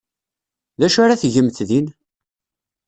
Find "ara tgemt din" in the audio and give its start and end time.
1.03-1.87